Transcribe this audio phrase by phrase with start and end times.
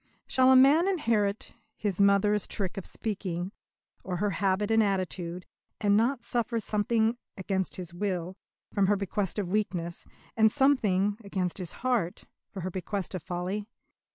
[0.25, 3.51] Shall a man inherit his mother's trick of speaking,
[4.03, 5.45] or her habit and attitude,
[5.79, 8.35] and not suffer something, against his will,
[8.73, 13.67] from her bequest of weakness, and something, against his heart, from her bequest of folly?